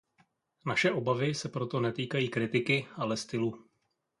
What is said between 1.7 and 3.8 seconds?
netýkají kritiky, ale stylu.